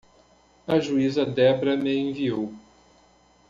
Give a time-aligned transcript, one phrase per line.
[0.67, 2.51] A juíza Debra me enviou.